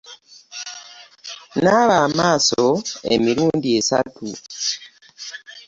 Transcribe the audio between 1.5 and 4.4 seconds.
Naaba amaaso emirundu esatu.